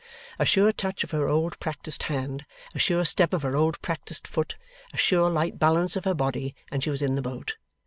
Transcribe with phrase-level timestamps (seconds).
[0.39, 4.25] A sure touch of her old practised hand, a sure step of her old practised
[4.27, 4.55] foot,
[4.91, 7.57] a sure light balance of her body, and she was in the boat.